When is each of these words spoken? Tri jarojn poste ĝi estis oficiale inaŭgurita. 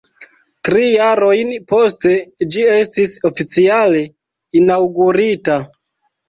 Tri 0.67 0.85
jarojn 0.85 1.51
poste 1.73 2.13
ĝi 2.55 2.63
estis 2.77 3.13
oficiale 3.31 4.01
inaŭgurita. 4.63 5.61